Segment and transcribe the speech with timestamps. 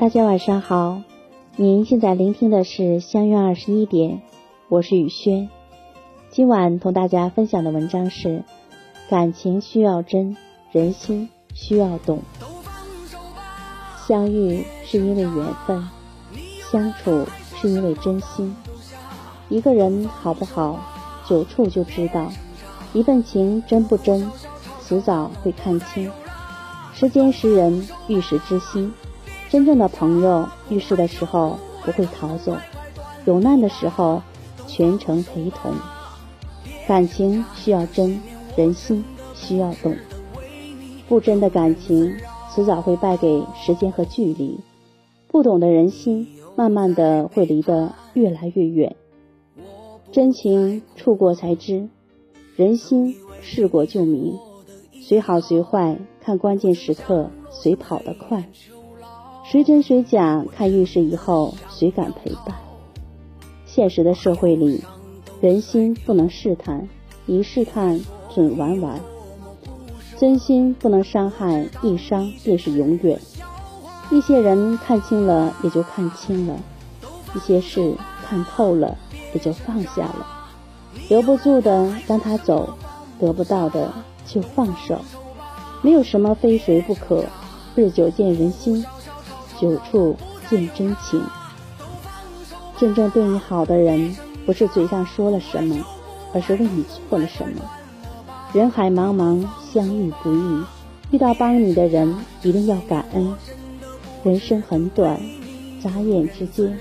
[0.00, 1.02] 大家晚上好，
[1.56, 4.22] 您现在聆听的是相约二十一点，
[4.70, 5.50] 我是雨轩。
[6.30, 8.42] 今晚同大家分享的文章是：
[9.10, 10.38] 感情需要真，
[10.72, 12.22] 人心需要懂。
[14.08, 15.86] 相遇是因为缘分，
[16.72, 17.26] 相处
[17.60, 18.56] 是因为真心。
[19.50, 20.80] 一个人好不好，
[21.28, 22.32] 久处就知道；
[22.94, 24.26] 一份情真不真，
[24.82, 26.10] 迟早会看清。
[26.94, 28.90] 时间识人，遇时知心。
[29.50, 32.56] 真正的朋友遇事的时候不会逃走，
[33.24, 34.22] 有难的时候
[34.68, 35.72] 全程陪同。
[36.86, 38.20] 感情需要真，
[38.56, 39.96] 人心需要懂。
[41.08, 42.14] 不真的感情
[42.54, 44.60] 迟早会败给时间和距离，
[45.26, 48.94] 不懂的人心慢慢的会离得越来越远。
[50.12, 51.88] 真情触过才知，
[52.54, 54.38] 人心试过就明。
[54.92, 58.48] 谁好谁坏，看关键时刻谁跑得快。
[59.50, 62.54] 谁真谁假，看遇事以后谁敢陪伴。
[63.66, 64.84] 现实的社会里，
[65.40, 66.88] 人心不能试探，
[67.26, 68.00] 一试探
[68.32, 69.00] 准玩完。
[70.16, 73.18] 真心不能伤害，一伤便是永远。
[74.12, 76.56] 一些人看清了也就看清了，
[77.34, 78.96] 一些事看透了
[79.34, 80.24] 也就放下了。
[81.08, 82.72] 留不住的让他走，
[83.18, 83.92] 得不到的
[84.24, 85.00] 就放手。
[85.82, 87.24] 没有什么非谁不可，
[87.74, 88.86] 日久见人心。
[89.60, 90.16] 久处
[90.48, 91.22] 见真情。
[92.78, 94.16] 真正对你好的人，
[94.46, 95.84] 不是嘴上说了什么，
[96.32, 97.60] 而是为你做了什么。
[98.54, 100.64] 人海茫茫，相遇不易，
[101.10, 103.34] 遇到帮你的人，一定要感恩。
[104.24, 105.20] 人生很短，
[105.82, 106.74] 眨眼之间，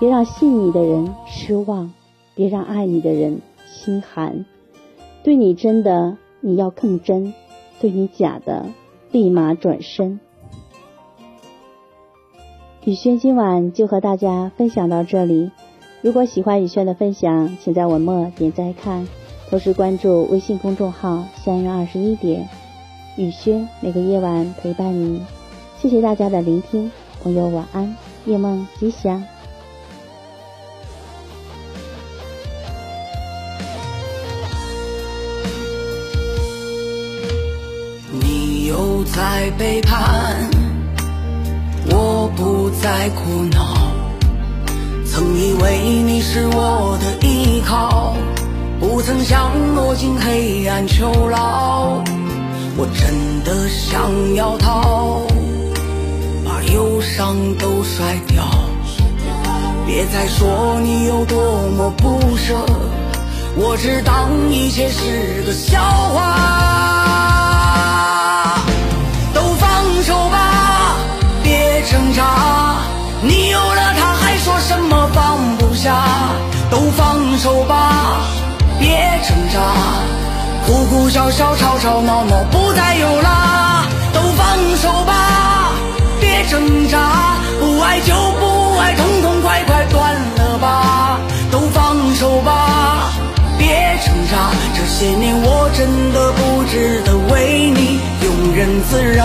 [0.00, 1.92] 别让信你的人失望，
[2.34, 3.38] 别让爱你的人
[3.70, 4.46] 心寒。
[5.22, 7.34] 对你真的，你要更真；
[7.80, 8.64] 对你假的，
[9.12, 10.18] 立马转身。
[12.84, 15.50] 雨轩今晚就和大家分享到这里。
[16.02, 19.08] 如果喜欢雨轩的分享，请在文末点赞看，
[19.48, 22.46] 同时关注微信公众号“相约二十一点”。
[23.16, 25.22] 雨轩每个夜晚陪伴你，
[25.80, 26.90] 谢谢大家的聆听，
[27.22, 27.96] 朋友晚安，
[28.26, 29.24] 夜梦吉祥。
[38.20, 40.53] 你又在背叛。
[42.36, 43.76] 不再苦恼，
[45.06, 48.16] 曾以为你是我的依靠，
[48.80, 52.02] 不曾想落进黑暗囚牢。
[52.76, 55.22] 我真的想要逃，
[56.44, 58.44] 把忧伤都甩掉。
[59.86, 62.54] 别再说你有多么不舍，
[63.56, 66.50] 我只当一切是个笑话。
[77.34, 78.20] 放手吧，
[78.78, 78.88] 别
[79.26, 79.60] 挣扎。
[80.64, 83.86] 哭哭笑笑，吵吵闹闹，不再有啦。
[84.12, 85.72] 都放手吧，
[86.20, 87.34] 别挣扎。
[87.58, 91.18] 不爱就不爱，痛痛快快断了吧。
[91.50, 93.10] 都放手吧，
[93.58, 93.66] 别
[94.06, 94.50] 挣扎。
[94.76, 99.24] 这些年我真的不值得为你庸人自扰。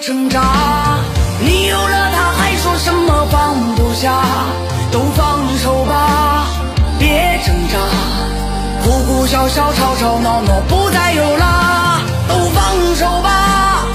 [0.00, 0.40] 挣扎，
[1.40, 1.87] 你有了他还说什么
[3.48, 4.12] 放不下？
[4.92, 6.44] 都放手吧，
[6.98, 7.78] 别挣扎。
[8.84, 12.02] 哭哭笑笑，吵吵闹闹，不再有啦。
[12.28, 13.86] 都放手吧，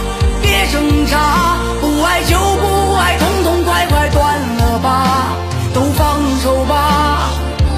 [0.42, 1.56] 别挣扎。
[1.80, 5.36] 不爱就不爱，痛痛快快断了吧。
[5.72, 7.30] 都放手吧，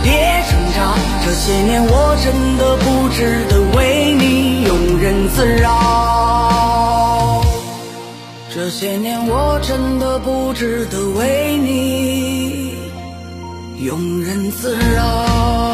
[0.01, 0.11] 别
[0.49, 0.95] 挣扎。
[1.25, 5.84] 这些年我真的不值得为你庸人自扰。
[8.65, 12.75] 这些年我真的不值得为你
[13.79, 15.64] 庸人自扰。